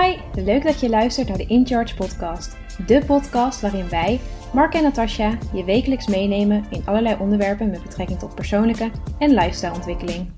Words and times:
Hi, 0.00 0.16
leuk 0.44 0.62
dat 0.62 0.80
je 0.80 0.88
luistert 0.88 1.28
naar 1.28 1.36
de 1.36 1.46
In 1.46 1.66
Charge 1.66 1.94
podcast. 1.94 2.56
De 2.86 3.02
podcast 3.06 3.60
waarin 3.60 3.88
wij, 3.88 4.20
Mark 4.52 4.74
en 4.74 4.82
Natasja, 4.82 5.38
je 5.54 5.64
wekelijks 5.64 6.06
meenemen 6.06 6.64
in 6.70 6.82
allerlei 6.84 7.16
onderwerpen 7.20 7.70
met 7.70 7.82
betrekking 7.82 8.18
tot 8.18 8.34
persoonlijke 8.34 8.90
en 9.18 9.34
lifestyleontwikkeling. 9.34 10.30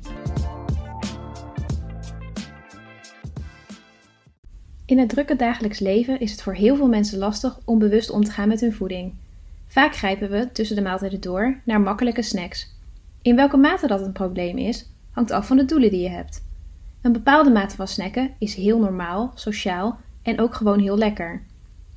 In 4.86 4.98
het 4.98 5.08
drukke 5.08 5.36
dagelijks 5.36 5.78
leven 5.78 6.20
is 6.20 6.30
het 6.30 6.42
voor 6.42 6.54
heel 6.54 6.76
veel 6.76 6.88
mensen 6.88 7.18
lastig 7.18 7.58
om 7.64 7.78
bewust 7.78 8.10
om 8.10 8.24
te 8.24 8.30
gaan 8.30 8.48
met 8.48 8.60
hun 8.60 8.72
voeding. 8.72 9.14
Vaak 9.66 9.96
grijpen 9.96 10.30
we 10.30 10.52
tussen 10.52 10.76
de 10.76 10.82
maaltijden 10.82 11.20
door 11.20 11.60
naar 11.64 11.80
makkelijke 11.80 12.22
snacks. 12.22 12.76
In 13.22 13.36
welke 13.36 13.56
mate 13.56 13.86
dat 13.86 14.00
een 14.00 14.12
probleem 14.12 14.58
is, 14.58 14.90
hangt 15.10 15.30
af 15.30 15.46
van 15.46 15.56
de 15.56 15.64
doelen 15.64 15.90
die 15.90 16.02
je 16.02 16.10
hebt. 16.10 16.42
Een 17.04 17.12
bepaalde 17.12 17.50
mate 17.50 17.76
van 17.76 17.88
snacken 17.88 18.34
is 18.38 18.54
heel 18.54 18.78
normaal, 18.78 19.32
sociaal 19.34 19.98
en 20.22 20.40
ook 20.40 20.54
gewoon 20.54 20.78
heel 20.78 20.98
lekker. 20.98 21.42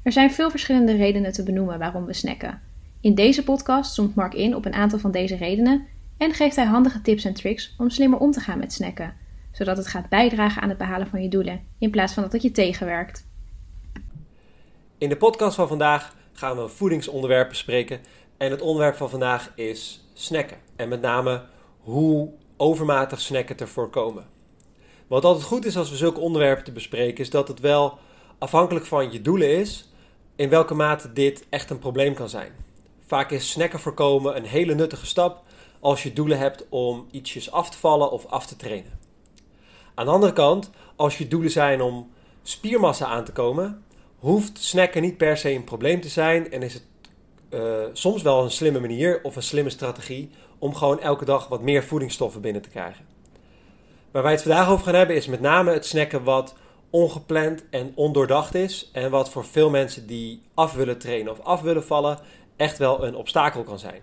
Er 0.04 0.12
zijn 0.12 0.32
veel 0.32 0.50
verschillende 0.50 0.96
redenen 0.96 1.32
te 1.32 1.44
benoemen 1.44 1.80
waarom 1.80 2.06
we 2.06 2.14
snacken. 2.14 2.62
In 3.02 3.16
deze 3.16 3.44
podcast 3.44 3.94
zoomt 3.94 4.16
Mark 4.16 4.34
in 4.34 4.56
op 4.56 4.66
een 4.66 4.74
aantal 4.74 5.00
van 5.00 5.12
deze 5.12 5.36
redenen 5.36 5.86
en 6.18 6.34
geeft 6.34 6.56
hij 6.56 6.66
handige 6.66 7.02
tips 7.02 7.26
en 7.26 7.34
tricks 7.34 7.76
om 7.78 7.90
slimmer 7.90 8.20
om 8.20 8.32
te 8.32 8.40
gaan 8.40 8.60
met 8.60 8.74
snacken, 8.74 9.14
zodat 9.52 9.78
het 9.78 9.88
gaat 9.88 10.10
bijdragen 10.10 10.62
aan 10.62 10.70
het 10.70 10.78
behalen 10.78 11.08
van 11.08 11.24
je 11.24 11.30
doelen, 11.30 11.62
in 11.80 11.92
plaats 11.92 12.14
van 12.14 12.24
dat 12.24 12.32
het 12.32 12.42
je 12.42 12.52
tegenwerkt. 12.52 13.28
In 14.98 15.10
de 15.10 15.18
podcast 15.18 15.56
van 15.56 15.68
vandaag 15.68 16.16
gaan 16.34 16.56
we 16.56 16.62
een 16.62 16.70
voedingsonderwerp 16.70 17.50
bespreken. 17.50 18.00
En 18.38 18.52
het 18.52 18.62
onderwerp 18.62 18.96
van 18.96 19.10
vandaag 19.10 19.52
is 19.56 20.10
snacken. 20.14 20.58
En 20.76 20.90
met 20.90 21.02
name 21.02 21.44
hoe 21.80 22.30
overmatig 22.58 23.20
snacken 23.20 23.56
te 23.56 23.68
voorkomen. 23.68 24.37
Wat 25.08 25.26
altijd 25.26 25.46
goed 25.46 25.66
is 25.66 25.78
als 25.78 25.90
we 25.90 25.96
zulke 25.96 26.20
onderwerpen 26.20 26.64
te 26.64 26.72
bespreken, 26.72 27.24
is 27.24 27.30
dat 27.30 27.48
het 27.48 27.60
wel 27.60 27.98
afhankelijk 28.38 28.86
van 28.86 29.12
je 29.12 29.22
doelen 29.22 29.50
is 29.50 29.90
in 30.36 30.50
welke 30.50 30.74
mate 30.74 31.14
dit 31.14 31.46
echt 31.50 31.70
een 31.70 31.80
probleem 31.80 32.14
kan 32.14 32.30
zijn. 32.30 32.52
Vaak 33.06 33.32
is 33.32 33.50
snacken 33.50 33.80
voorkomen 33.80 34.36
een 34.36 34.46
hele 34.46 34.76
nuttige 34.76 35.06
stap 35.06 35.42
als 35.80 36.04
je 36.04 36.14
doelen 36.14 36.38
hebt 36.38 36.66
om 36.70 37.08
ietsjes 37.12 37.52
af 37.52 37.70
te 37.70 37.78
vallen 37.78 38.12
of 38.12 38.26
af 38.26 38.48
te 38.48 38.56
trainen. 38.56 39.00
Aan 39.96 40.06
de 40.06 40.12
andere 40.12 40.34
kant, 40.34 40.70
als 40.96 41.18
je 41.18 41.28
doelen 41.28 41.52
zijn 41.52 41.82
om 41.82 42.12
spiermassa 42.44 43.06
aan 43.06 43.24
te 43.26 43.32
komen, 43.32 43.84
hoeft 44.20 44.64
snacken 44.64 45.02
niet 45.02 45.18
per 45.18 45.38
se 45.38 45.52
een 45.52 45.64
probleem 45.64 46.02
te 46.02 46.10
zijn 46.10 46.52
en 46.52 46.62
is 46.62 46.74
het 46.74 46.84
uh, 47.50 47.84
soms 47.94 48.22
wel 48.22 48.44
een 48.44 48.52
slimme 48.52 48.80
manier 48.80 49.20
of 49.24 49.36
een 49.36 49.44
slimme 49.44 49.70
strategie 49.70 50.30
om 50.60 50.76
gewoon 50.76 51.00
elke 51.00 51.26
dag 51.26 51.48
wat 51.48 51.62
meer 51.62 51.84
voedingsstoffen 51.84 52.42
binnen 52.42 52.62
te 52.62 52.70
krijgen. 52.70 53.17
Waar 54.12 54.24
wij 54.24 54.32
het 54.32 54.42
vandaag 54.42 54.70
over 54.70 54.86
gaan 54.86 54.96
hebben 54.96 55.16
is 55.16 55.28
met 55.28 55.42
name 55.42 55.72
het 55.72 55.86
snacken 55.86 56.24
wat 56.24 56.56
ongepland 56.90 57.66
en 57.70 57.92
ondoordacht 57.96 58.56
is 58.56 58.90
en 58.94 59.10
wat 59.10 59.30
voor 59.30 59.46
veel 59.46 59.70
mensen 59.70 60.08
die 60.08 60.42
af 60.54 60.74
willen 60.74 60.98
trainen 60.98 61.32
of 61.32 61.40
af 61.40 61.62
willen 61.62 61.84
vallen 61.84 62.20
echt 62.56 62.78
wel 62.78 63.06
een 63.06 63.16
obstakel 63.16 63.64
kan 63.64 63.80
zijn. 63.80 64.02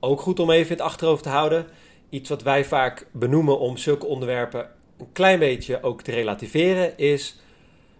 Ook 0.00 0.20
goed 0.20 0.40
om 0.40 0.50
even 0.50 0.70
in 0.70 0.76
het 0.76 0.86
achterhoofd 0.86 1.22
te 1.22 1.28
houden, 1.28 1.66
iets 2.08 2.28
wat 2.28 2.42
wij 2.42 2.64
vaak 2.64 3.06
benoemen 3.12 3.58
om 3.58 3.76
zulke 3.76 4.06
onderwerpen 4.06 4.70
een 4.98 5.12
klein 5.12 5.38
beetje 5.38 5.82
ook 5.82 6.02
te 6.02 6.10
relativeren, 6.10 6.98
is 6.98 7.40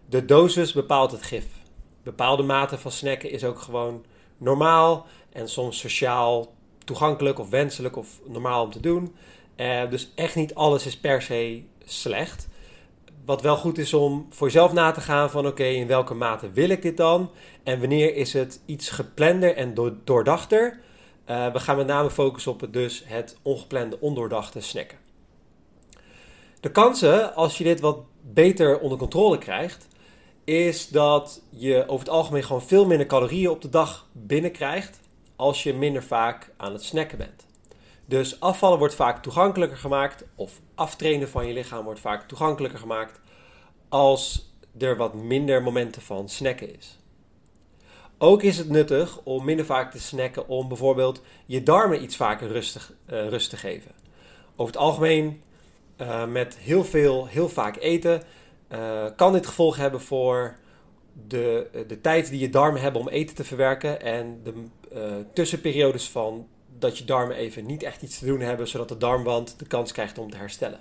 de 0.08 0.24
dosis 0.24 0.72
bepaalt 0.72 1.12
het 1.12 1.22
gif. 1.22 1.46
Bepaalde 2.02 2.42
mate 2.42 2.78
van 2.78 2.90
snacken 2.90 3.30
is 3.30 3.44
ook 3.44 3.58
gewoon 3.58 4.04
normaal 4.38 5.06
en 5.32 5.48
soms 5.48 5.78
sociaal 5.78 6.54
toegankelijk 6.84 7.38
of 7.38 7.50
wenselijk 7.50 7.96
of 7.96 8.20
normaal 8.26 8.64
om 8.64 8.70
te 8.70 8.80
doen. 8.80 9.14
Uh, 9.56 9.90
dus 9.90 10.12
echt 10.14 10.34
niet 10.34 10.54
alles 10.54 10.86
is 10.86 10.96
per 10.96 11.22
se 11.22 11.62
slecht. 11.84 12.48
Wat 13.24 13.42
wel 13.42 13.56
goed 13.56 13.78
is 13.78 13.94
om 13.94 14.26
voor 14.30 14.46
jezelf 14.46 14.72
na 14.72 14.90
te 14.90 15.00
gaan 15.00 15.30
van 15.30 15.46
oké, 15.46 15.64
in 15.64 15.86
welke 15.86 16.14
mate 16.14 16.50
wil 16.50 16.68
ik 16.68 16.82
dit 16.82 16.96
dan? 16.96 17.30
En 17.62 17.80
wanneer 17.80 18.14
is 18.14 18.32
het 18.32 18.60
iets 18.66 18.90
geplander 18.90 19.56
en 19.56 19.74
doordachter? 20.04 20.80
Uh, 21.30 21.52
we 21.52 21.60
gaan 21.60 21.76
met 21.76 21.86
name 21.86 22.10
focussen 22.10 22.52
op 22.52 22.60
het, 22.60 22.72
dus 22.72 23.02
het 23.06 23.36
ongeplande, 23.42 24.00
ondoordachte 24.00 24.60
snacken. 24.60 24.98
De 26.60 26.70
kansen, 26.70 27.34
als 27.34 27.58
je 27.58 27.64
dit 27.64 27.80
wat 27.80 27.98
beter 28.22 28.78
onder 28.78 28.98
controle 28.98 29.38
krijgt, 29.38 29.88
is 30.44 30.88
dat 30.88 31.42
je 31.50 31.84
over 31.86 32.06
het 32.06 32.14
algemeen 32.14 32.44
gewoon 32.44 32.62
veel 32.62 32.86
minder 32.86 33.06
calorieën 33.06 33.50
op 33.50 33.62
de 33.62 33.68
dag 33.68 34.08
binnenkrijgt 34.12 35.00
als 35.36 35.62
je 35.62 35.74
minder 35.74 36.02
vaak 36.02 36.52
aan 36.56 36.72
het 36.72 36.82
snacken 36.82 37.18
bent. 37.18 37.45
Dus 38.06 38.40
afvallen 38.40 38.78
wordt 38.78 38.94
vaak 38.94 39.22
toegankelijker 39.22 39.78
gemaakt, 39.78 40.24
of 40.34 40.60
aftrainen 40.74 41.28
van 41.28 41.46
je 41.46 41.52
lichaam 41.52 41.84
wordt 41.84 42.00
vaak 42.00 42.28
toegankelijker 42.28 42.78
gemaakt 42.78 43.20
als 43.88 44.54
er 44.78 44.96
wat 44.96 45.14
minder 45.14 45.62
momenten 45.62 46.02
van 46.02 46.28
snacken 46.28 46.76
is. 46.76 46.98
Ook 48.18 48.42
is 48.42 48.58
het 48.58 48.68
nuttig 48.68 49.20
om 49.22 49.44
minder 49.44 49.64
vaak 49.64 49.90
te 49.90 50.00
snacken 50.00 50.48
om 50.48 50.68
bijvoorbeeld 50.68 51.22
je 51.46 51.62
darmen 51.62 52.02
iets 52.02 52.16
vaker 52.16 52.50
uh, 52.50 53.28
rust 53.28 53.50
te 53.50 53.56
geven. 53.56 53.90
Over 54.56 54.72
het 54.72 54.82
algemeen 54.82 55.42
uh, 56.00 56.26
met 56.26 56.56
heel 56.56 56.84
veel, 56.84 57.26
heel 57.26 57.48
vaak 57.48 57.76
eten 57.76 58.22
uh, 58.72 59.06
kan 59.16 59.32
dit 59.32 59.46
gevolg 59.46 59.76
hebben 59.76 60.00
voor 60.00 60.56
de, 61.26 61.68
de 61.86 62.00
tijd 62.00 62.28
die 62.30 62.40
je 62.40 62.50
darmen 62.50 62.80
hebben 62.80 63.00
om 63.00 63.08
eten 63.08 63.36
te 63.36 63.44
verwerken 63.44 64.00
en 64.00 64.40
de 64.42 64.64
tussenperiodes 65.32 66.08
van 66.08 66.48
dat 66.78 66.98
je 66.98 67.04
darmen 67.04 67.36
even 67.36 67.66
niet 67.66 67.82
echt 67.82 68.02
iets 68.02 68.18
te 68.18 68.26
doen 68.26 68.40
hebben, 68.40 68.68
zodat 68.68 68.88
de 68.88 68.96
darmwand 68.96 69.58
de 69.58 69.66
kans 69.66 69.92
krijgt 69.92 70.18
om 70.18 70.30
te 70.30 70.36
herstellen. 70.36 70.80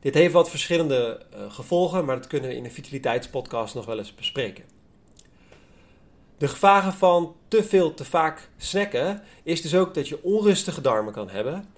Dit 0.00 0.14
heeft 0.14 0.32
wat 0.32 0.50
verschillende 0.50 1.20
uh, 1.34 1.52
gevolgen, 1.52 2.04
maar 2.04 2.16
dat 2.16 2.26
kunnen 2.26 2.48
we 2.48 2.56
in 2.56 2.64
een 2.64 2.70
vitaliteitspodcast 2.70 3.74
nog 3.74 3.86
wel 3.86 3.98
eens 3.98 4.14
bespreken. 4.14 4.64
De 6.38 6.48
gevaren 6.48 6.92
van 6.92 7.34
te 7.48 7.64
veel 7.64 7.94
te 7.94 8.04
vaak 8.04 8.48
snacken 8.56 9.22
is 9.42 9.62
dus 9.62 9.74
ook 9.74 9.94
dat 9.94 10.08
je 10.08 10.22
onrustige 10.22 10.80
darmen 10.80 11.12
kan 11.12 11.28
hebben, 11.28 11.68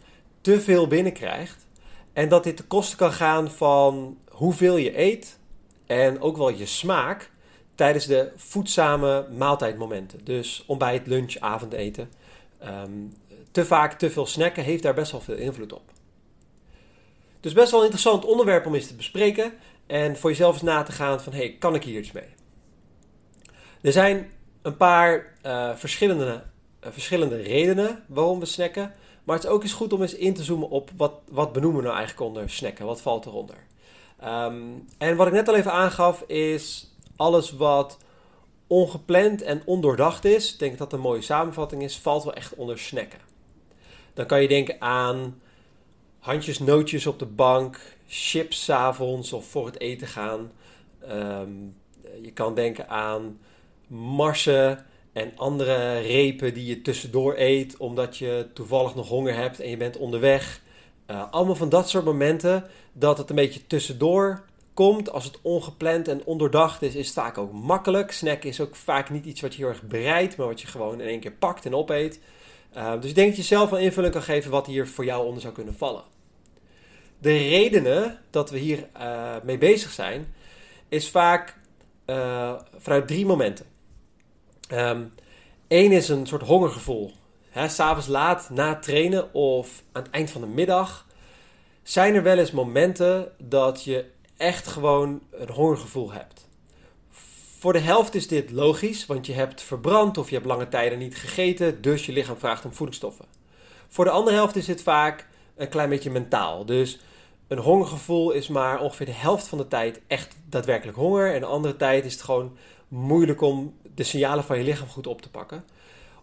te 0.40 0.60
veel 0.60 0.86
binnenkrijgt 0.86 1.66
en 2.12 2.28
dat 2.28 2.44
dit 2.44 2.56
te 2.56 2.64
kosten 2.64 2.98
kan 2.98 3.12
gaan 3.12 3.50
van 3.50 4.18
hoeveel 4.30 4.76
je 4.76 4.98
eet 4.98 5.38
en 5.86 6.20
ook 6.20 6.36
wel 6.36 6.50
je 6.50 6.66
smaak 6.66 7.30
tijdens 7.74 8.06
de 8.06 8.32
voedzame 8.36 9.26
maaltijdmomenten. 9.36 10.24
Dus 10.24 10.64
ontbijt, 10.66 11.06
lunch, 11.06 11.36
avondeten. 11.38 12.10
Um, 12.64 13.12
te 13.50 13.64
vaak 13.64 13.92
te 13.92 14.10
veel 14.10 14.26
snacken 14.26 14.62
heeft 14.62 14.82
daar 14.82 14.94
best 14.94 15.12
wel 15.12 15.20
veel 15.20 15.36
invloed 15.36 15.72
op. 15.72 15.90
Dus 17.40 17.52
best 17.52 17.70
wel 17.70 17.80
een 17.80 17.86
interessant 17.86 18.24
onderwerp 18.24 18.66
om 18.66 18.74
eens 18.74 18.86
te 18.86 18.94
bespreken 18.94 19.52
en 19.86 20.16
voor 20.16 20.30
jezelf 20.30 20.54
eens 20.54 20.62
na 20.62 20.82
te 20.82 20.92
gaan 20.92 21.20
van 21.20 21.32
hey, 21.32 21.56
kan 21.58 21.74
ik 21.74 21.84
hier 21.84 21.98
iets 22.00 22.12
mee? 22.12 22.28
Er 23.80 23.92
zijn 23.92 24.32
een 24.62 24.76
paar 24.76 25.34
uh, 25.46 25.74
verschillende, 25.74 26.44
uh, 26.84 26.90
verschillende 26.92 27.36
redenen 27.36 28.04
waarom 28.06 28.40
we 28.40 28.46
snacken. 28.46 28.92
Maar 29.24 29.36
het 29.36 29.44
is 29.44 29.50
ook 29.50 29.62
eens 29.62 29.72
goed 29.72 29.92
om 29.92 30.02
eens 30.02 30.14
in 30.14 30.34
te 30.34 30.44
zoomen 30.44 30.68
op 30.68 30.90
wat, 30.96 31.12
wat 31.28 31.52
benoemen 31.52 31.80
we 31.80 31.86
nou 31.86 31.98
eigenlijk 31.98 32.28
onder 32.28 32.50
snacken? 32.50 32.86
Wat 32.86 33.00
valt 33.00 33.26
eronder? 33.26 33.56
Um, 34.24 34.86
en 34.98 35.16
wat 35.16 35.26
ik 35.26 35.32
net 35.32 35.48
al 35.48 35.56
even 35.56 35.72
aangaf 35.72 36.22
is 36.22 36.94
alles 37.16 37.50
wat 37.52 37.98
ongepland 38.68 39.42
en 39.42 39.62
ondoordacht 39.64 40.24
is. 40.24 40.52
Ik 40.52 40.58
denk 40.58 40.78
dat 40.78 40.90
dat 40.90 40.98
een 40.98 41.04
mooie 41.04 41.22
samenvatting 41.22 41.82
is. 41.82 41.98
Valt 41.98 42.24
wel 42.24 42.34
echt 42.34 42.54
onder 42.54 42.78
snacken. 42.78 43.20
Dan 44.14 44.26
kan 44.26 44.42
je 44.42 44.48
denken 44.48 44.80
aan 44.80 45.40
handjes 46.18 46.58
nootjes 46.58 47.06
op 47.06 47.18
de 47.18 47.26
bank, 47.26 47.80
chips 48.06 48.64
s 48.64 48.70
avonds 48.70 49.32
of 49.32 49.46
voor 49.46 49.66
het 49.66 49.80
eten 49.80 50.06
gaan. 50.06 50.52
Um, 51.10 51.76
je 52.22 52.32
kan 52.32 52.54
denken 52.54 52.88
aan 52.88 53.38
marsen 53.86 54.86
en 55.12 55.32
andere 55.36 55.98
repen 55.98 56.54
die 56.54 56.66
je 56.66 56.82
tussendoor 56.82 57.34
eet 57.36 57.76
omdat 57.76 58.16
je 58.16 58.46
toevallig 58.54 58.94
nog 58.94 59.08
honger 59.08 59.34
hebt 59.34 59.60
en 59.60 59.70
je 59.70 59.76
bent 59.76 59.96
onderweg. 59.96 60.60
Uh, 61.10 61.32
allemaal 61.32 61.54
van 61.54 61.68
dat 61.68 61.88
soort 61.88 62.04
momenten 62.04 62.64
dat 62.92 63.18
het 63.18 63.30
een 63.30 63.36
beetje 63.36 63.66
tussendoor 63.66 64.44
komt. 64.78 65.10
Als 65.10 65.24
het 65.24 65.38
ongepland 65.42 66.08
en 66.08 66.24
ondoordacht 66.24 66.82
is, 66.82 66.94
is 66.94 67.06
het 67.06 67.14
vaak 67.14 67.38
ook 67.38 67.52
makkelijk. 67.52 68.12
Snack 68.12 68.42
is 68.44 68.60
ook 68.60 68.76
vaak 68.76 69.10
niet 69.10 69.24
iets 69.24 69.40
wat 69.40 69.54
je 69.54 69.58
heel 69.58 69.68
erg 69.68 69.82
bereidt, 69.82 70.36
maar 70.36 70.46
wat 70.46 70.60
je 70.60 70.66
gewoon 70.66 71.00
in 71.00 71.06
één 71.06 71.20
keer 71.20 71.32
pakt 71.32 71.66
en 71.66 71.74
opeet. 71.74 72.20
Uh, 72.76 72.92
dus 73.00 73.10
ik 73.10 73.14
denk 73.14 73.28
dat 73.28 73.36
je 73.36 73.42
zelf 73.42 73.72
een 73.72 73.80
invulling 73.80 74.12
kan 74.12 74.22
geven 74.22 74.50
wat 74.50 74.66
hier 74.66 74.88
voor 74.88 75.04
jou 75.04 75.26
onder 75.26 75.40
zou 75.40 75.54
kunnen 75.54 75.74
vallen. 75.74 76.02
De 77.18 77.36
redenen 77.36 78.18
dat 78.30 78.50
we 78.50 78.58
hier 78.58 78.88
uh, 78.96 79.34
mee 79.42 79.58
bezig 79.58 79.90
zijn, 79.90 80.34
is 80.88 81.10
vaak 81.10 81.56
vanuit 82.78 83.08
drie 83.08 83.26
momenten. 83.26 83.66
Eén 84.68 85.10
um, 85.68 85.92
is 85.92 86.08
een 86.08 86.26
soort 86.26 86.42
hongergevoel. 86.42 87.12
S'avonds 87.66 88.06
laat 88.06 88.50
na 88.50 88.78
trainen 88.78 89.34
of 89.34 89.82
aan 89.92 90.02
het 90.02 90.12
eind 90.12 90.30
van 90.30 90.40
de 90.40 90.46
middag 90.46 91.06
zijn 91.82 92.14
er 92.14 92.22
wel 92.22 92.38
eens 92.38 92.50
momenten 92.50 93.32
dat 93.38 93.84
je 93.84 94.04
echt 94.38 94.66
gewoon 94.66 95.20
een 95.30 95.50
hongergevoel 95.50 96.12
hebt. 96.12 96.48
Voor 97.58 97.72
de 97.72 97.78
helft 97.78 98.14
is 98.14 98.28
dit 98.28 98.50
logisch, 98.50 99.06
want 99.06 99.26
je 99.26 99.32
hebt 99.32 99.62
verbrand 99.62 100.18
of 100.18 100.28
je 100.28 100.34
hebt 100.34 100.46
lange 100.46 100.68
tijden 100.68 100.98
niet 100.98 101.16
gegeten, 101.16 101.82
dus 101.82 102.06
je 102.06 102.12
lichaam 102.12 102.38
vraagt 102.38 102.64
om 102.64 102.72
voedingsstoffen. 102.72 103.24
Voor 103.88 104.04
de 104.04 104.10
andere 104.10 104.36
helft 104.36 104.56
is 104.56 104.66
dit 104.66 104.82
vaak 104.82 105.26
een 105.56 105.68
klein 105.68 105.88
beetje 105.88 106.10
mentaal. 106.10 106.64
Dus 106.64 106.98
een 107.48 107.58
hongergevoel 107.58 108.30
is 108.30 108.48
maar 108.48 108.80
ongeveer 108.80 109.06
de 109.06 109.12
helft 109.12 109.48
van 109.48 109.58
de 109.58 109.68
tijd 109.68 110.00
echt 110.06 110.36
daadwerkelijk 110.48 110.96
honger. 110.96 111.34
En 111.34 111.40
de 111.40 111.46
andere 111.46 111.76
tijd 111.76 112.04
is 112.04 112.12
het 112.12 112.22
gewoon 112.22 112.56
moeilijk 112.88 113.40
om 113.40 113.74
de 113.94 114.02
signalen 114.02 114.44
van 114.44 114.58
je 114.58 114.64
lichaam 114.64 114.88
goed 114.88 115.06
op 115.06 115.22
te 115.22 115.30
pakken. 115.30 115.64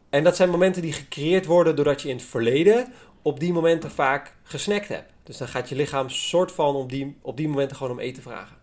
En 0.10 0.24
dat 0.24 0.36
zijn 0.36 0.50
momenten 0.50 0.82
die 0.82 0.94
gecreëerd 0.94 1.46
worden 1.46 1.76
doordat 1.76 2.02
je 2.02 2.10
in 2.10 2.16
het 2.16 2.26
verleden 2.26 2.94
op 3.26 3.40
die 3.40 3.54
momenten 3.54 3.92
vaak 3.92 4.34
gesnackt 4.44 4.88
hebt. 4.88 5.12
Dus 5.24 5.38
dan 5.38 5.48
gaat 5.48 5.70
je 5.70 5.76
lichaam 5.76 6.10
soort 6.10 6.52
van 6.52 6.76
op 6.76 6.90
die, 6.90 7.18
op 7.22 7.38
die 7.38 7.48
momenten 7.48 7.78
gewoon 7.78 7.92
om 7.92 8.00
eten 8.00 8.24
vragen. 8.24 8.58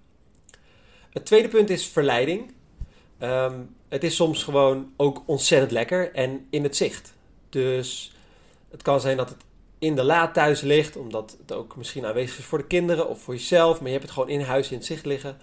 Het 1.10 1.24
tweede 1.26 1.48
punt 1.48 1.70
is 1.70 1.86
verleiding. 1.86 2.54
Ehm, 3.18 3.60
het 3.88 4.04
is 4.04 4.16
soms 4.16 4.42
gewoon 4.42 4.92
ook 4.96 5.22
ontzettend 5.26 5.70
lekker 5.70 6.14
en 6.14 6.46
in 6.50 6.62
het 6.62 6.76
zicht. 6.76 7.14
Dus 7.48 8.12
het 8.70 8.82
kan 8.82 9.00
zijn 9.00 9.16
dat 9.16 9.28
het 9.28 9.44
in 9.78 9.94
de 9.94 10.04
la 10.04 10.30
thuis 10.30 10.60
ligt, 10.60 10.96
omdat 10.96 11.36
het 11.40 11.52
ook 11.52 11.76
misschien 11.76 12.06
aanwezig 12.06 12.38
is 12.38 12.44
voor 12.44 12.58
de 12.58 12.66
kinderen 12.66 13.08
of 13.08 13.20
voor 13.22 13.34
jezelf, 13.34 13.78
maar 13.78 13.86
je 13.86 13.92
hebt 13.92 14.04
het 14.04 14.12
gewoon 14.12 14.28
in 14.28 14.40
huis 14.40 14.70
in 14.70 14.76
het 14.76 14.86
zicht 14.86 15.06
liggen. 15.06 15.38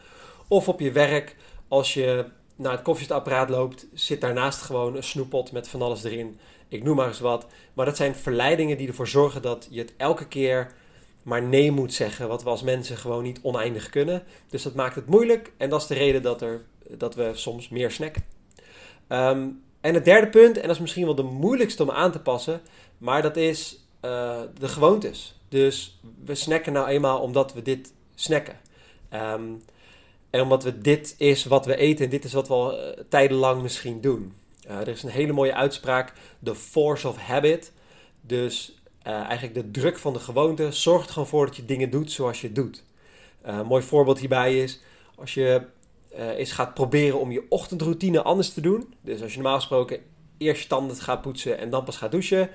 Of 0.48 0.68
op 0.68 0.80
je 0.80 0.92
werk, 0.92 1.36
als 1.68 1.94
je 1.94 2.26
naar 2.60 2.72
het 2.72 2.82
koffiezetapparaat 2.82 3.50
loopt, 3.50 3.88
zit 3.94 4.22
daarnaast 4.22 4.62
gewoon 4.62 4.96
een 4.96 5.04
snoeppot 5.04 5.52
met 5.52 5.68
van 5.68 5.82
alles 5.82 6.04
erin. 6.04 6.38
Ik 6.68 6.84
noem 6.84 6.96
maar 6.96 7.08
eens 7.08 7.20
wat. 7.20 7.46
Maar 7.74 7.86
dat 7.86 7.98
zijn 7.98 8.16
verleidingen 8.16 8.78
die 8.78 8.88
ervoor 8.88 9.08
zorgen 9.08 9.42
dat 9.42 9.68
je 9.70 9.80
het 9.80 9.94
elke 9.98 10.28
keer 10.28 10.72
maar 11.24 11.44
nee 11.44 11.72
moet 11.72 11.94
zeggen, 11.94 12.28
wat 12.28 12.44
we 12.44 12.50
als 12.50 12.62
mensen 12.62 12.98
gewoon 12.98 13.24
niet 13.24 13.40
oneindig 13.42 13.90
kunnen. 13.90 14.24
Dus 14.50 14.64
dat 14.64 14.76
maakt 14.76 14.96
het 14.96 15.06
moeilijk 15.06 15.52
en 15.58 15.70
dat 15.70 15.82
is 15.82 15.88
de 15.88 15.94
reden 15.94 16.22
dat, 16.22 16.42
er, 16.42 16.62
dat 16.98 17.16
we 17.16 17.32
soms 17.34 17.70
meer 17.70 17.92
snacken. 17.92 18.24
Ehm, 19.08 19.48
en 19.82 19.94
het 19.94 20.06
derde 20.06 20.30
punt, 20.30 20.56
en 20.58 20.62
dat 20.62 20.76
is 20.76 20.82
misschien 20.82 21.06
wel 21.06 21.16
de 21.16 21.24
moeilijkste 21.24 21.84
om 21.84 21.92
aan 21.92 22.12
te 22.12 22.20
passen, 22.20 22.62
maar 22.98 23.22
dat 23.22 23.38
is 23.38 23.86
uh, 24.06 24.40
de 24.60 24.68
gewoontes. 24.68 25.36
Dus 25.50 26.00
we 26.26 26.36
snacken 26.36 26.74
nou 26.74 26.88
eenmaal 26.88 27.20
omdat 27.20 27.54
we 27.54 27.62
dit 27.62 27.94
snacken. 28.16 28.60
Ehm, 29.10 29.44
en 30.30 30.42
omdat 30.42 30.64
we 30.64 30.78
dit 30.78 31.16
is 31.18 31.46
wat 31.46 31.66
we 31.66 31.76
eten 31.76 32.06
en 32.06 32.12
dit 32.12 32.24
is 32.24 32.34
wat 32.34 32.48
we 32.48 32.54
al 32.54 32.74
uh, 32.74 32.90
tijdenlang 33.10 33.62
misschien 33.62 34.02
doen. 34.02 34.34
Uh, 34.68 34.80
er 34.80 34.88
is 34.88 35.04
een 35.04 35.10
hele 35.10 35.34
mooie 35.34 35.54
uitspraak, 35.54 36.14
the 36.44 36.56
force 36.56 37.08
of 37.08 37.18
habit. 37.18 37.72
Dus 38.22 38.74
eigenlijk 39.04 39.54
de 39.54 39.72
druk 39.72 39.98
van 39.98 40.14
de 40.14 40.20
gewoonte 40.20 40.72
zorgt 40.72 41.08
er 41.08 41.14
gewoon 41.14 41.28
voor 41.28 41.46
dat 41.46 41.56
je 41.56 41.66
dingen 41.66 41.90
doet 41.90 42.12
zoals 42.12 42.42
je 42.42 42.52
doet. 42.52 42.84
een 43.42 43.66
mooi 43.66 43.84
voorbeeld 43.84 44.20
hierbij 44.20 44.58
is, 44.58 44.80
als 45.16 45.34
je 45.34 45.62
eens 46.12 46.52
gaat 46.52 46.74
proberen 46.74 47.20
om 47.20 47.32
je 47.32 47.46
ochtendroutine 47.50 48.22
anders 48.22 48.54
te 48.54 48.62
doen. 48.62 48.94
Dus 49.02 49.22
als 49.22 49.32
je 49.32 49.38
normaal 49.38 49.60
gesproken 49.60 50.00
eerst 50.38 50.62
je 50.62 50.68
tanden 50.68 50.96
gaat 50.96 51.22
poetsen 51.22 51.58
en 51.58 51.70
dan 51.70 51.84
pas 51.84 51.98
gaat 51.98 52.12
douchen 52.12 52.50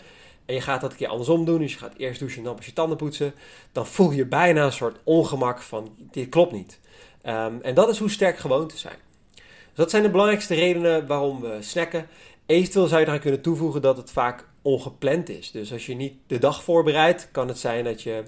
en 0.44 0.54
je 0.54 0.60
gaat 0.60 0.80
dat 0.80 0.90
een 0.90 0.96
keer 0.96 1.08
andersom 1.08 1.44
doen, 1.44 1.58
dus 1.58 1.72
je 1.72 1.78
gaat 1.78 1.94
eerst 1.96 2.18
douchen 2.18 2.38
en 2.38 2.44
dan 2.44 2.54
pas 2.54 2.66
je 2.66 2.72
tanden 2.72 2.96
poetsen, 2.96 3.34
dan 3.72 3.86
voel 3.86 4.10
je 4.10 4.26
bijna 4.26 4.64
een 4.64 4.72
soort 4.72 4.98
ongemak 5.04 5.62
van 5.62 5.94
dit 6.10 6.28
klopt 6.28 6.52
niet. 6.52 6.80
Um, 7.26 7.60
en 7.62 7.74
dat 7.74 7.88
is 7.88 7.98
hoe 7.98 8.10
sterk 8.10 8.38
gewoontes 8.38 8.80
zijn. 8.80 8.96
Dus 9.34 9.74
dat 9.74 9.90
zijn 9.90 10.02
de 10.02 10.10
belangrijkste 10.10 10.54
redenen 10.54 11.06
waarom 11.06 11.40
we 11.40 11.56
snacken. 11.60 12.08
Eventueel 12.46 12.86
zou 12.86 13.00
je 13.00 13.06
eraan 13.06 13.20
kunnen 13.20 13.40
toevoegen 13.40 13.82
dat 13.82 13.96
het 13.96 14.10
vaak 14.10 14.46
ongepland 14.62 15.28
is. 15.28 15.50
Dus 15.50 15.72
als 15.72 15.86
je 15.86 15.94
niet 15.94 16.14
de 16.26 16.38
dag 16.38 16.62
voorbereidt, 16.64 17.28
kan 17.32 17.48
het 17.48 17.58
zijn 17.58 17.84
dat 17.84 18.02
je 18.02 18.24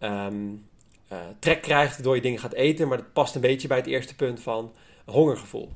um, 0.00 0.68
uh, 1.12 1.18
trek 1.38 1.62
krijgt 1.62 2.02
door 2.02 2.14
je 2.14 2.20
dingen 2.20 2.38
gaat 2.38 2.52
eten. 2.52 2.88
Maar 2.88 2.96
dat 2.96 3.12
past 3.12 3.34
een 3.34 3.40
beetje 3.40 3.68
bij 3.68 3.76
het 3.76 3.86
eerste 3.86 4.16
punt 4.16 4.40
van 4.40 4.72
hongergevoel. 5.04 5.68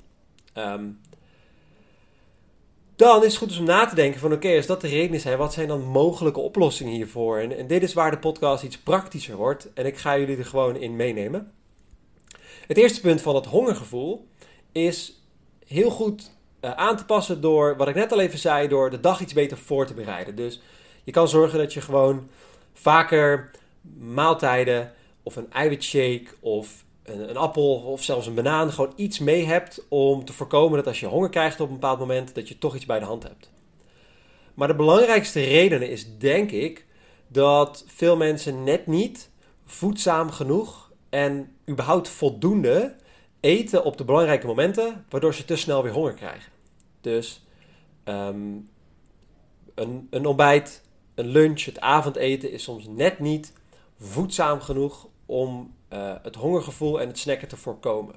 Um, 0.55 1.01
dan 2.97 3.25
is 3.25 3.29
het 3.29 3.37
goed 3.37 3.49
dus 3.49 3.59
om 3.59 3.65
na 3.65 3.87
te 3.87 3.95
denken 3.95 4.21
van 4.21 4.33
oké, 4.33 4.57
als 4.57 4.67
dat 4.67 4.81
de 4.81 4.89
redenen 4.89 5.21
zijn, 5.21 5.39
wat 5.39 5.53
zijn 5.53 5.69
dan 5.69 5.83
mogelijke 5.83 6.41
oplossingen 6.41 6.93
hiervoor? 6.93 7.39
En, 7.39 7.57
en, 7.57 7.67
dit 7.67 7.83
is 7.83 7.93
waar 7.93 8.11
de 8.11 8.19
podcast 8.19 8.65
iets 8.65 8.79
praktischer 8.79 9.37
wordt 9.37 9.73
en 9.73 9.87
ik 9.87 9.97
ga 9.97 10.19
jullie 10.19 10.37
er 10.37 10.45
gewoon 10.45 10.77
in 10.77 10.97
meenemen. 10.97 11.53
Het 12.67 12.77
eerste 12.77 13.01
punt 13.01 13.23
van 13.23 13.35
het 13.35 13.47
hongergevoel 13.47 14.29
is 14.73 15.23
heel 15.67 15.91
goed 15.91 16.31
uh, 16.61 16.71
aan 16.71 16.97
te 16.97 17.05
passen 17.05 17.41
door, 17.41 17.77
wat 17.77 17.89
ik 17.89 17.95
net 17.95 18.13
al 18.13 18.21
even 18.21 18.39
zei, 18.39 18.69
door 18.69 18.91
de 18.91 19.01
dag 19.01 19.21
iets 19.21 19.33
beter 19.33 19.59
voor 19.59 19.87
te 19.87 19.95
bereiden. 19.95 20.37
Dus 20.37 20.61
je 21.05 21.13
kan 21.13 21.29
zorgen 21.29 21.59
dat 21.59 21.73
je 21.73 21.81
gewoon 21.81 22.29
vaker 22.73 23.51
maaltijden 23.99 24.93
of 25.23 25.37
een 25.37 25.53
eiwitshake 25.53 26.27
of 26.41 26.85
een, 27.03 27.29
een, 27.31 27.37
appel 27.37 27.75
of 27.75 28.03
zelfs 28.03 28.27
een 28.27 28.35
banaan 28.35 28.73
gewoon 28.73 28.93
iets 28.97 29.19
mee 29.19 29.45
hebt 29.45 29.87
om 29.89 30.25
te 30.25 30.33
voorkomen 30.33 30.77
dat 30.77 30.87
als 30.87 31.01
je 31.01 31.07
honger 31.07 31.29
krijgt 31.29 31.61
op 31.61 31.69
een 31.69 31.75
bepaald 31.75 31.99
moment, 31.99 32.35
dat 32.35 32.49
je 32.49 32.59
toch 32.59 32.75
iets 32.75 32.87
bij 32.87 32.99
de 32.99 33.05
hand 33.05 33.23
hebt. 33.23 33.51
Maar 34.55 34.69
de 34.69 34.75
belangrijkste 34.75 35.41
reden 35.41 35.91
is 35.91 36.19
denk 36.19 36.51
ik 36.51 36.87
dat 37.27 37.85
veel 37.87 38.17
mensen 38.17 38.65
net 38.65 38.87
niet 38.87 39.31
voedzaam 39.67 40.31
genoeg 40.31 40.91
en 41.11 41.54
überhaupt 41.69 42.09
voldoende 42.09 42.95
eten 43.41 43.85
op 43.85 43.97
de 43.97 44.05
belangrijke 44.05 44.47
momenten, 44.47 45.05
waardoor 45.09 45.35
ze 45.35 45.45
te 45.45 45.57
snel 45.57 45.83
weer 45.83 45.93
honger 45.93 46.15
krijgen. 46.15 46.53
Dus 47.01 47.47
um, 48.05 48.69
een, 49.75 50.07
een 50.11 50.27
ontbijt, 50.27 50.83
een 51.15 51.27
lunch, 51.27 51.65
het 51.65 51.81
avondeten 51.81 52.53
is 52.53 52.63
soms 52.63 52.87
net 52.89 53.19
niet 53.19 53.53
voedzaam 53.99 54.61
genoeg 54.61 55.09
om 55.27 55.75
uh, 55.93 56.15
het 56.23 56.35
hongergevoel 56.35 57.01
en 57.01 57.09
het 57.09 57.19
snacken 57.19 57.49
te 57.49 57.57
voorkomen. 57.57 58.15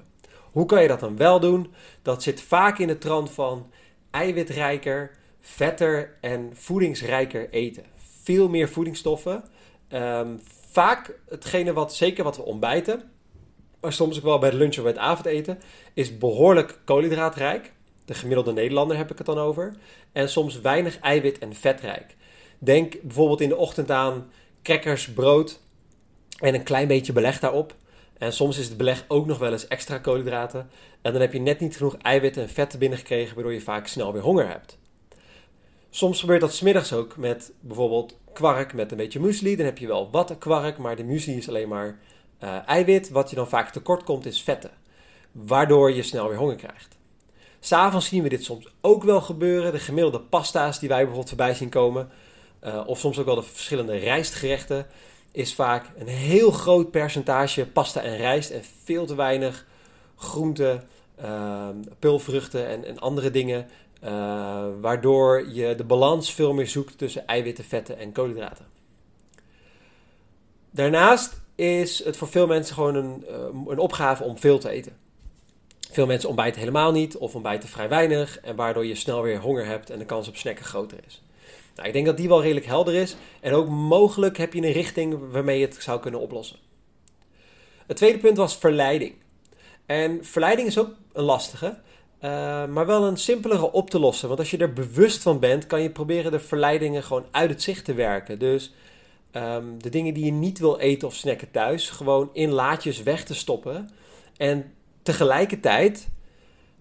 Hoe 0.52 0.66
kan 0.66 0.82
je 0.82 0.88
dat 0.88 1.00
dan 1.00 1.16
wel 1.16 1.40
doen? 1.40 1.72
Dat 2.02 2.22
zit 2.22 2.40
vaak 2.40 2.78
in 2.78 2.86
de 2.86 2.98
trant 2.98 3.30
van 3.30 3.70
eiwitrijker, 4.10 5.16
vetter 5.40 6.16
en 6.20 6.50
voedingsrijker 6.52 7.50
eten. 7.50 7.84
Veel 8.22 8.48
meer 8.48 8.68
voedingsstoffen. 8.68 9.44
Um, 9.92 10.40
vaak 10.70 11.18
hetgene 11.28 11.72
wat, 11.72 11.94
zeker 11.94 12.24
wat 12.24 12.36
we 12.36 12.42
ontbijten, 12.42 13.10
maar 13.80 13.92
soms 13.92 14.16
ook 14.16 14.22
wel 14.22 14.38
bij 14.38 14.48
het 14.48 14.58
lunch 14.58 14.76
of 14.76 14.82
bij 14.82 14.92
het 14.92 15.00
avondeten, 15.00 15.58
is 15.94 16.18
behoorlijk 16.18 16.78
koolhydraatrijk. 16.84 17.72
De 18.04 18.14
gemiddelde 18.14 18.52
Nederlander 18.52 18.96
heb 18.96 19.10
ik 19.10 19.18
het 19.18 19.26
dan 19.26 19.38
over. 19.38 19.74
En 20.12 20.28
soms 20.28 20.60
weinig 20.60 20.98
eiwit 21.00 21.38
en 21.38 21.54
vetrijk. 21.54 22.16
Denk 22.58 23.02
bijvoorbeeld 23.02 23.40
in 23.40 23.48
de 23.48 23.56
ochtend 23.56 23.90
aan 23.90 24.30
crackers, 24.62 25.12
brood 25.12 25.60
en 26.38 26.54
een 26.54 26.62
klein 26.62 26.88
beetje 26.88 27.12
beleg 27.12 27.38
daarop. 27.40 27.74
En 28.18 28.32
soms 28.32 28.58
is 28.58 28.68
het 28.68 28.76
beleg 28.76 29.04
ook 29.08 29.26
nog 29.26 29.38
wel 29.38 29.52
eens 29.52 29.68
extra 29.68 29.98
koolhydraten. 29.98 30.70
En 31.02 31.12
dan 31.12 31.20
heb 31.20 31.32
je 31.32 31.40
net 31.40 31.60
niet 31.60 31.76
genoeg 31.76 31.96
eiwitten 31.96 32.42
en 32.42 32.48
vetten 32.48 32.78
binnengekregen, 32.78 33.34
waardoor 33.34 33.52
je 33.52 33.60
vaak 33.60 33.86
snel 33.86 34.12
weer 34.12 34.22
honger 34.22 34.48
hebt. 34.48 34.78
Soms 35.90 36.20
gebeurt 36.20 36.40
dat 36.40 36.54
smiddags 36.54 36.92
ook 36.92 37.16
met 37.16 37.52
bijvoorbeeld 37.60 38.16
kwark 38.32 38.74
met 38.74 38.90
een 38.90 38.96
beetje 38.96 39.20
muesli. 39.20 39.56
Dan 39.56 39.64
heb 39.64 39.78
je 39.78 39.86
wel 39.86 40.10
wat 40.10 40.38
kwark, 40.38 40.78
maar 40.78 40.96
de 40.96 41.04
muesli 41.04 41.36
is 41.36 41.48
alleen 41.48 41.68
maar 41.68 41.98
uh, 42.44 42.68
eiwit. 42.68 43.10
Wat 43.10 43.30
je 43.30 43.36
dan 43.36 43.48
vaak 43.48 43.70
tekort 43.70 44.04
komt 44.04 44.26
is 44.26 44.42
vetten. 44.42 44.70
Waardoor 45.32 45.92
je 45.92 46.02
snel 46.02 46.28
weer 46.28 46.38
honger 46.38 46.56
krijgt. 46.56 46.96
S'avonds 47.60 48.08
zien 48.08 48.22
we 48.22 48.28
dit 48.28 48.44
soms 48.44 48.68
ook 48.80 49.02
wel 49.02 49.20
gebeuren. 49.20 49.72
De 49.72 49.78
gemiddelde 49.78 50.20
pasta's 50.20 50.78
die 50.78 50.88
wij 50.88 50.98
bijvoorbeeld 50.98 51.28
voorbij 51.28 51.54
zien 51.54 51.68
komen. 51.68 52.08
Uh, 52.64 52.82
of 52.86 52.98
soms 52.98 53.18
ook 53.18 53.24
wel 53.24 53.34
de 53.34 53.42
verschillende 53.42 53.96
rijstgerechten 53.96 54.86
is 55.32 55.54
vaak 55.54 55.86
een 55.98 56.06
heel 56.06 56.50
groot 56.50 56.90
percentage 56.90 57.66
pasta 57.66 58.00
en 58.00 58.16
rijst 58.16 58.50
en 58.50 58.62
veel 58.84 59.06
te 59.06 59.14
weinig 59.14 59.66
groenten, 60.16 60.88
uh, 61.22 61.68
pulvruchten 61.98 62.66
en, 62.66 62.84
en, 62.84 62.98
andere 62.98 63.30
dingen. 63.30 63.68
Waardoor 64.80 65.48
je 65.48 65.74
de 65.74 65.84
balans 65.84 66.34
veel 66.34 66.52
meer 66.52 66.68
zoekt 66.68 66.98
tussen 66.98 67.26
eiwitten, 67.26 67.64
vetten 67.64 67.98
en 67.98 68.12
koolhydraten. 68.12 68.66
Daarnaast 70.70 71.40
is 71.58 72.04
het 72.04 72.16
voor 72.16 72.28
veel 72.28 72.46
mensen 72.46 72.74
gewoon 72.74 72.94
een, 72.94 73.24
uh, 73.28 73.36
een 73.66 73.78
opgave 73.78 74.24
om 74.24 74.38
veel 74.38 74.58
te 74.58 74.68
eten. 74.68 74.96
Veel 75.90 76.06
mensen 76.06 76.28
ontbijten 76.28 76.60
helemaal 76.60 76.92
niet 76.92 77.16
of 77.16 77.34
ontbijten 77.34 77.68
vrij 77.68 77.88
weinig 77.88 78.40
en 78.40 78.56
waardoor 78.56 78.86
je 78.86 78.94
snel 78.94 79.22
weer 79.22 79.40
honger 79.40 79.66
hebt 79.66 79.90
en 79.90 79.98
de 79.98 80.04
kans 80.04 80.28
op 80.28 80.36
snacken 80.36 80.64
groter 80.64 80.98
is. 81.06 81.22
Nou, 81.74 81.88
ik 81.88 81.92
denk 81.92 82.06
dat 82.06 82.16
die 82.16 82.28
wel 82.28 82.42
redelijk 82.42 82.66
helder 82.66 82.94
is. 82.94 83.16
En 83.40 83.52
ook 83.52 83.68
mogelijk 83.68 84.36
heb 84.36 84.52
je 84.52 84.62
een 84.62 84.72
richting 84.72 85.30
waarmee 85.30 85.58
je 85.58 85.66
het 85.66 85.76
zou 85.80 86.00
kunnen 86.00 86.20
oplossen. 86.20 86.56
Het 87.86 87.96
tweede 87.96 88.18
punt 88.18 88.36
was 88.36 88.56
verleiding. 88.56 89.14
En 89.86 90.24
verleiding 90.24 90.68
is 90.68 90.78
ook 90.78 90.90
een 91.12 91.24
lastige, 91.24 91.66
uh, 91.66 92.30
maar 92.66 92.86
wel 92.86 93.04
een 93.04 93.16
simpelere 93.16 93.72
op 93.72 93.90
te 93.90 93.98
lossen. 93.98 94.28
Want 94.28 94.40
als 94.40 94.50
je 94.50 94.56
er 94.56 94.72
bewust 94.72 95.22
van 95.22 95.38
bent, 95.38 95.66
kan 95.66 95.82
je 95.82 95.90
proberen 95.90 96.32
de 96.32 96.40
verleidingen 96.40 97.02
gewoon 97.02 97.26
uit 97.30 97.50
het 97.50 97.62
zicht 97.62 97.84
te 97.84 97.94
werken. 97.94 98.38
Dus 98.38 98.72
um, 99.32 99.82
de 99.82 99.88
dingen 99.88 100.14
die 100.14 100.24
je 100.24 100.32
niet 100.32 100.58
wil 100.58 100.78
eten 100.78 101.08
of 101.08 101.14
snacken 101.14 101.50
thuis, 101.50 101.90
gewoon 101.90 102.30
in 102.32 102.50
laadjes 102.50 103.02
weg 103.02 103.24
te 103.24 103.34
stoppen. 103.34 103.90
En 104.36 104.72
tegelijkertijd 105.02 106.08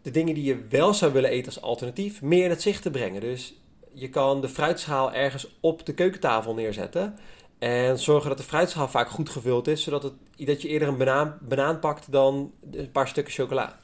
de 0.02 0.12
dingen 0.12 0.34
die 0.34 0.44
je 0.44 0.66
wel 0.70 0.94
zou 0.94 1.14
willen 1.14 1.30
eten 1.30 1.46
als 1.46 1.62
alternatief 1.62 2.22
meer 2.22 2.44
in 2.44 2.50
het 2.50 2.62
zicht 2.62 2.82
te 2.82 2.92
brengen. 2.92 3.22
Dus 3.22 3.54
je 3.94 4.10
kan 4.10 4.42
de 4.42 4.50
fruitschaal 4.50 5.14
ergens 5.14 5.58
op 5.60 5.86
de 5.86 5.94
keukentafel 5.94 6.54
neerzetten. 6.54 7.18
En 7.60 8.00
zorgen 8.00 8.30
dat 8.30 8.38
de 8.38 8.44
fruitschaal 8.44 8.88
vaak 8.88 9.10
goed 9.10 9.30
gevuld 9.30 9.68
is, 9.68 9.84
zodat 9.84 10.04
het, 10.04 10.14
dat 10.36 10.62
je 10.62 10.68
eerder 10.68 10.88
een 10.88 11.38
banaan, 11.42 11.80
pakt 11.80 12.12
dan 12.12 12.52
een 12.72 12.92
paar 12.92 13.08
stukken 13.08 13.34
chocola. 13.34 13.80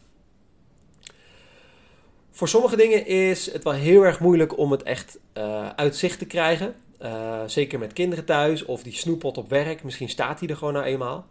Voor 2.32 2.48
sommige 2.48 2.76
dingen 2.76 3.06
is 3.06 3.52
het 3.52 3.64
wel 3.64 3.74
heel 3.74 4.06
erg 4.06 4.20
moeilijk 4.20 4.58
om 4.58 4.72
het 4.72 4.84
echt 4.84 5.20
uh, 5.38 5.70
uit 5.70 5.96
zicht 5.96 6.20
te 6.20 6.26
krijgen. 6.26 6.76
Uh, 7.04 7.42
zeker 7.46 7.80
met 7.80 7.94
kinderen 7.94 8.26
thuis 8.26 8.66
of 8.66 8.84
die 8.84 8.94
snoeppot 8.94 9.38
op 9.38 9.50
werk. 9.50 9.84
Misschien 9.84 10.10
staat 10.10 10.40
die 10.40 10.50
er 10.50 10.58
gewoon 10.58 10.74
nou 10.74 10.86
eenmaal. 10.86 11.26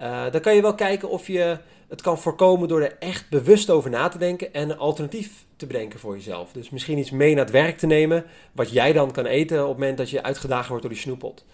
Uh, 0.00 0.30
dan 0.30 0.40
kan 0.40 0.54
je 0.54 0.62
wel 0.62 0.74
kijken 0.74 1.08
of 1.08 1.26
je 1.26 1.58
het 1.88 2.00
kan 2.00 2.18
voorkomen 2.18 2.68
door 2.68 2.82
er 2.82 2.96
echt 2.98 3.28
bewust 3.28 3.70
over 3.70 3.90
na 3.90 4.08
te 4.08 4.18
denken 4.18 4.54
en 4.54 4.70
een 4.70 4.78
alternatief 4.78 5.44
te 5.56 5.66
bedenken 5.66 5.98
voor 5.98 6.14
jezelf. 6.14 6.52
Dus 6.52 6.70
misschien 6.70 6.98
iets 6.98 7.10
mee 7.10 7.34
naar 7.34 7.44
het 7.44 7.52
werk 7.52 7.78
te 7.78 7.86
nemen, 7.86 8.24
wat 8.52 8.70
jij 8.70 8.92
dan 8.92 9.12
kan 9.12 9.26
eten 9.26 9.62
op 9.62 9.68
het 9.68 9.78
moment 9.78 9.98
dat 9.98 10.10
je 10.10 10.22
uitgedaagd 10.22 10.68
wordt 10.68 10.82
door 10.82 10.92
die 10.92 11.02
snoeppot. 11.02 11.44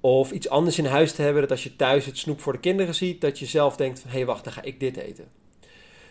Of 0.00 0.30
iets 0.30 0.48
anders 0.48 0.78
in 0.78 0.84
huis 0.84 1.12
te 1.12 1.22
hebben, 1.22 1.42
dat 1.42 1.50
als 1.50 1.62
je 1.62 1.76
thuis 1.76 2.06
het 2.06 2.18
snoep 2.18 2.40
voor 2.40 2.52
de 2.52 2.60
kinderen 2.60 2.94
ziet, 2.94 3.20
dat 3.20 3.38
je 3.38 3.46
zelf 3.46 3.76
denkt 3.76 4.00
van, 4.00 4.10
hé 4.10 4.16
hey, 4.16 4.26
wacht, 4.26 4.44
dan 4.44 4.52
ga 4.52 4.62
ik 4.62 4.80
dit 4.80 4.96
eten. 4.96 5.28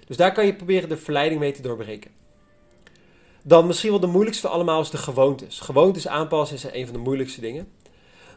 Dus 0.07 0.17
daar 0.17 0.31
kan 0.31 0.45
je 0.45 0.55
proberen 0.55 0.89
de 0.89 0.97
verleiding 0.97 1.39
mee 1.39 1.51
te 1.51 1.61
doorbreken. 1.61 2.11
Dan 3.49 3.67
misschien 3.67 3.89
wel 3.89 3.99
de 3.99 4.07
moeilijkste 4.07 4.47
van 4.47 4.55
allemaal 4.55 4.81
is 4.81 4.89
de 4.89 4.97
gewoontes. 4.97 5.59
Gewoontes 5.59 6.07
aanpassen 6.07 6.57
is 6.57 6.63
een 6.63 6.85
van 6.85 6.93
de 6.93 7.01
moeilijkste 7.01 7.41
dingen. 7.41 7.71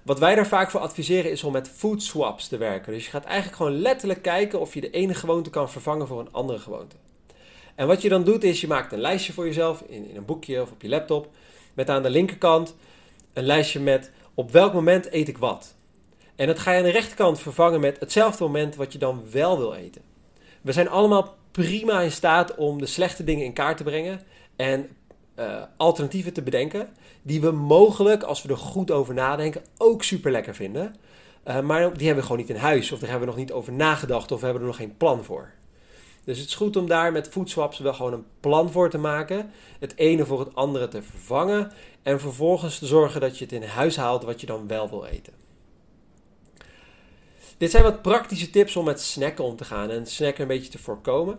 Wat 0.02 0.19
wij 0.19 0.35
daar 0.35 0.47
vaak 0.47 0.71
voor 0.71 0.81
adviseren 0.81 1.31
is 1.31 1.45
om 1.45 1.52
met 1.52 1.69
food 1.69 2.02
swaps 2.02 2.49
te 2.49 2.57
werken. 2.57 2.92
Dus 2.92 3.04
je 3.04 3.11
gaat 3.11 3.25
eigenlijk 3.25 3.57
gewoon 3.57 3.81
letterlijk 3.81 4.23
kijken 4.23 4.61
of 4.61 4.75
je 4.75 4.81
de 4.81 4.90
ene 4.90 5.14
gewoonte 5.14 5.50
kan 5.50 5.71
vervangen 5.71 6.07
voor 6.07 6.21
een 6.21 6.33
andere 6.33 6.59
gewoonte. 6.59 6.97
En 7.75 7.87
wat 7.87 8.02
je 8.02 8.09
dan 8.09 8.25
doet 8.25 8.45
is, 8.45 8.61
je 8.61 8.66
maakt 8.66 8.92
een 8.92 9.00
lijstje 9.00 9.33
voor 9.33 9.45
jezelf 9.45 9.83
in, 9.87 10.09
in 10.09 10.16
een 10.16 10.25
boekje 10.25 10.62
of 10.62 10.71
op 10.71 10.83
je 10.83 10.88
laptop. 10.88 11.28
Met 11.75 11.90
aan 11.90 12.02
de 12.02 12.11
linkerkant 12.11 12.75
een 13.33 13.45
lijstje 13.45 13.81
met 13.81 14.11
op 14.35 14.50
welk 14.50 14.73
moment 14.73 15.12
eet 15.12 15.28
ik 15.28 15.38
wat. 15.38 15.75
En 16.37 16.47
dat 16.47 16.59
ga 16.59 16.71
je 16.71 16.78
aan 16.78 16.85
de 16.85 16.90
rechterkant 16.90 17.40
vervangen 17.40 17.81
met 17.81 18.00
hetzelfde 18.00 18.45
moment 18.45 18.76
wat 18.76 18.92
je 18.92 18.99
dan 18.99 19.23
wel 19.31 19.59
wil 19.59 19.75
eten. 19.75 20.02
We 20.62 20.73
zijn 20.73 20.88
allemaal 20.88 21.37
prima 21.50 22.00
in 22.00 22.12
staat 22.12 22.54
om 22.54 22.78
de 22.78 22.87
slechte 22.87 23.25
dingen 23.25 23.45
in 23.45 23.52
kaart 23.52 23.76
te 23.76 23.85
brengen 23.85 24.21
en 24.57 24.88
uh, 25.39 25.62
alternatieven 25.77 26.33
te 26.33 26.43
bedenken. 26.43 26.89
Die 27.23 27.41
we 27.41 27.51
mogelijk, 27.51 28.23
als 28.23 28.43
we 28.43 28.49
er 28.49 28.57
goed 28.57 28.91
over 28.91 29.15
nadenken, 29.15 29.62
ook 29.77 30.03
super 30.03 30.31
lekker 30.31 30.55
vinden. 30.55 30.95
Uh, 31.49 31.61
maar 31.61 31.81
die 31.81 32.07
hebben 32.07 32.17
we 32.17 32.23
gewoon 32.23 32.39
niet 32.39 32.51
in 32.51 32.57
huis. 32.57 32.93
Of 32.93 32.99
daar 32.99 33.11
hebben 33.11 33.29
we 33.29 33.35
nog 33.35 33.45
niet 33.45 33.53
over 33.53 33.73
nagedacht. 33.73 34.33
Of 34.33 34.39
we 34.39 34.45
hebben 34.45 34.62
er 34.62 34.69
nog 34.69 34.79
geen 34.79 34.97
plan 34.97 35.25
voor. 35.25 35.51
Dus 36.25 36.39
het 36.39 36.49
is 36.49 36.55
goed 36.55 36.77
om 36.77 36.87
daar 36.87 37.12
met 37.12 37.29
foodswaps 37.29 37.79
wel 37.79 37.95
gewoon 37.95 38.12
een 38.12 38.27
plan 38.41 38.71
voor 38.71 38.91
te 38.91 38.99
maken. 38.99 39.51
Het 39.79 39.97
ene 39.97 40.27
voor 40.27 40.41
het 40.41 40.55
andere 40.55 40.89
te 40.89 41.03
vervangen. 41.03 41.73
En 42.03 42.21
vervolgens 42.21 42.79
te 42.79 42.87
zorgen 42.87 43.21
dat 43.21 43.39
je 43.39 43.45
het 43.45 43.53
in 43.53 43.62
huis 43.62 43.97
haalt 43.97 44.25
wat 44.25 44.41
je 44.41 44.47
dan 44.47 44.67
wel 44.67 44.91
wil 44.91 45.05
eten. 45.05 45.33
Dit 47.57 47.71
zijn 47.71 47.83
wat 47.83 48.03
praktische 48.03 48.51
tips 48.51 48.77
om 48.77 48.85
met 48.85 49.01
snacken 49.01 49.45
om 49.45 49.57
te 49.57 49.65
gaan 49.65 49.91
en 49.91 50.07
snacken 50.07 50.43
een 50.43 50.49
beetje 50.49 50.71
te 50.71 50.79
voorkomen. 50.79 51.39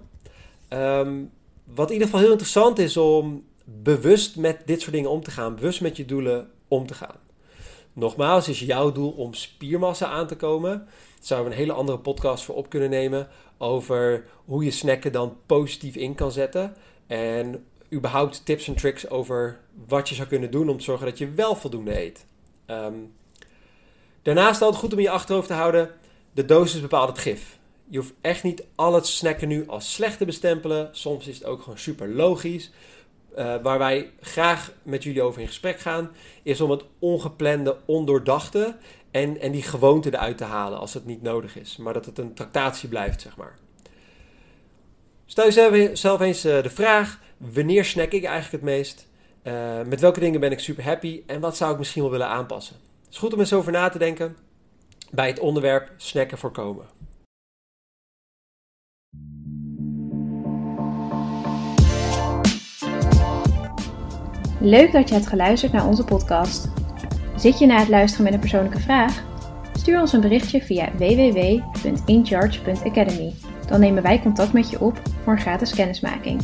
Um, 0.69 1.31
wat 1.63 1.87
in 1.87 1.93
ieder 1.93 2.07
geval 2.07 2.21
heel 2.21 2.31
interessant 2.31 2.79
is 2.79 2.97
om 2.97 3.45
bewust 3.63 4.35
met 4.35 4.61
dit 4.65 4.81
soort 4.81 4.93
dingen 4.93 5.09
om 5.09 5.23
te 5.23 5.31
gaan, 5.31 5.55
bewust 5.55 5.81
met 5.81 5.97
je 5.97 6.05
doelen 6.05 6.51
om 6.67 6.87
te 6.87 6.93
gaan. 6.93 7.15
Nogmaals, 7.93 8.49
is 8.49 8.59
jouw 8.59 8.91
doel 8.91 9.11
om 9.11 9.33
spiermassa 9.33 10.07
aan 10.07 10.27
te 10.27 10.35
komen. 10.35 10.77
Daar 10.77 10.87
zouden 11.19 11.49
we 11.49 11.55
een 11.55 11.61
hele 11.61 11.77
andere 11.77 11.99
podcast 11.99 12.43
voor 12.43 12.55
op 12.55 12.69
kunnen 12.69 12.89
nemen 12.89 13.27
over 13.57 14.25
hoe 14.45 14.63
je 14.63 14.71
snacken 14.71 15.11
dan 15.11 15.37
positief 15.45 15.95
in 15.95 16.15
kan 16.15 16.31
zetten. 16.31 16.75
En 17.07 17.65
überhaupt 17.93 18.45
tips 18.45 18.67
en 18.67 18.75
tricks 18.75 19.09
over 19.09 19.59
wat 19.87 20.09
je 20.09 20.15
zou 20.15 20.27
kunnen 20.27 20.51
doen 20.51 20.69
om 20.69 20.77
te 20.77 20.83
zorgen 20.83 21.05
dat 21.05 21.17
je 21.17 21.31
wel 21.31 21.55
voldoende 21.55 21.99
eet. 21.99 22.25
Um, 22.67 23.13
daarnaast 24.21 24.61
altijd 24.61 24.81
goed 24.81 24.93
om 24.93 24.99
je 24.99 25.09
achterhoofd 25.09 25.47
te 25.47 25.53
houden, 25.53 25.91
de 26.33 26.45
dosis 26.45 26.81
bepaalt 26.81 27.09
het 27.09 27.17
gif. 27.17 27.57
Je 27.89 27.97
hoeft 27.97 28.13
echt 28.21 28.43
niet 28.43 28.63
al 28.75 28.93
het 28.93 29.07
snacken 29.07 29.47
nu 29.47 29.67
als 29.67 29.93
slecht 29.93 30.17
te 30.17 30.25
bestempelen. 30.25 30.89
Soms 30.91 31.27
is 31.27 31.35
het 31.37 31.45
ook 31.45 31.61
gewoon 31.61 31.77
super 31.77 32.09
logisch. 32.09 32.71
Uh, 33.37 33.55
waar 33.61 33.77
wij 33.77 34.11
graag 34.19 34.71
met 34.83 35.03
jullie 35.03 35.21
over 35.21 35.41
in 35.41 35.47
gesprek 35.47 35.79
gaan, 35.79 36.11
is 36.43 36.61
om 36.61 36.71
het 36.71 36.83
ongeplande, 36.99 37.77
ondoordachte 37.85 38.75
en, 39.11 39.39
en 39.39 39.51
die 39.51 39.63
gewoonte 39.63 40.13
eruit 40.13 40.37
te 40.37 40.43
halen 40.43 40.79
als 40.79 40.93
het 40.93 41.05
niet 41.05 41.21
nodig 41.21 41.57
is. 41.57 41.77
Maar 41.77 41.93
dat 41.93 42.05
het 42.05 42.17
een 42.17 42.33
tractatie 42.33 42.89
blijft, 42.89 43.21
zeg 43.21 43.37
maar. 43.37 43.57
Stel 45.25 45.51
jezelf 45.51 46.19
eens 46.19 46.45
uh, 46.45 46.63
de 46.63 46.69
vraag: 46.69 47.19
wanneer 47.37 47.85
snack 47.85 48.11
ik 48.11 48.23
eigenlijk 48.23 48.63
het 48.63 48.73
meest? 48.73 49.07
Uh, 49.43 49.81
met 49.85 49.99
welke 49.99 50.19
dingen 50.19 50.39
ben 50.39 50.51
ik 50.51 50.59
super 50.59 50.83
happy? 50.83 51.23
En 51.25 51.39
wat 51.39 51.57
zou 51.57 51.71
ik 51.71 51.77
misschien 51.77 52.01
wel 52.01 52.11
willen 52.11 52.27
aanpassen? 52.27 52.75
Het 53.03 53.13
is 53.13 53.17
goed 53.17 53.33
om 53.33 53.39
eens 53.39 53.53
over 53.53 53.71
na 53.71 53.89
te 53.89 53.97
denken 53.97 54.37
bij 55.11 55.27
het 55.27 55.39
onderwerp 55.39 55.91
snacken 55.97 56.37
voorkomen. 56.37 56.85
Leuk 64.65 64.91
dat 64.91 65.09
je 65.09 65.15
hebt 65.15 65.27
geluisterd 65.27 65.71
naar 65.71 65.87
onze 65.87 66.03
podcast. 66.03 66.69
Zit 67.35 67.59
je 67.59 67.65
na 67.65 67.79
het 67.79 67.89
luisteren 67.89 68.23
met 68.23 68.33
een 68.33 68.39
persoonlijke 68.39 68.79
vraag? 68.79 69.23
Stuur 69.73 69.99
ons 69.99 70.13
een 70.13 70.21
berichtje 70.21 70.61
via 70.61 70.89
www.incharge.academy. 70.97 73.33
Dan 73.67 73.79
nemen 73.79 74.03
wij 74.03 74.21
contact 74.21 74.53
met 74.53 74.69
je 74.69 74.79
op 74.79 75.01
voor 75.23 75.33
een 75.33 75.39
gratis 75.39 75.73
kennismaking. 75.73 76.41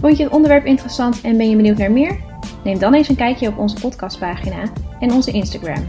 Vond 0.00 0.16
je 0.16 0.24
het 0.24 0.32
onderwerp 0.32 0.64
interessant 0.64 1.20
en 1.20 1.36
ben 1.36 1.50
je 1.50 1.56
benieuwd 1.56 1.78
naar 1.78 1.90
meer? 1.90 2.20
Neem 2.64 2.78
dan 2.78 2.94
eens 2.94 3.08
een 3.08 3.16
kijkje 3.16 3.48
op 3.48 3.58
onze 3.58 3.80
podcastpagina 3.80 4.62
en 5.00 5.12
onze 5.12 5.30
Instagram. 5.30 5.86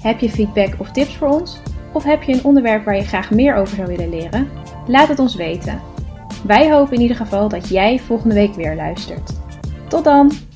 Heb 0.00 0.20
je 0.20 0.30
feedback 0.30 0.74
of 0.78 0.90
tips 0.90 1.16
voor 1.16 1.28
ons? 1.28 1.60
Of 1.92 2.04
heb 2.04 2.22
je 2.22 2.32
een 2.32 2.44
onderwerp 2.44 2.84
waar 2.84 2.96
je 2.96 3.04
graag 3.04 3.30
meer 3.30 3.54
over 3.54 3.76
zou 3.76 3.88
willen 3.88 4.10
leren? 4.10 4.48
Laat 4.86 5.08
het 5.08 5.18
ons 5.18 5.34
weten. 5.34 5.80
Wij 6.46 6.72
hopen 6.72 6.94
in 6.94 7.00
ieder 7.00 7.16
geval 7.16 7.48
dat 7.48 7.68
jij 7.68 7.98
volgende 7.98 8.34
week 8.34 8.54
weer 8.54 8.76
luistert. 8.76 9.32
Tot 9.88 10.04
dan! 10.04 10.50